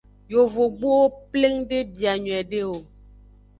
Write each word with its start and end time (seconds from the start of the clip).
Yovogbulowo 0.33 1.05
pleng 1.31 1.57
de 1.69 1.77
bia 1.93 2.13
nyuiede 2.23 2.61
o. 2.73 2.75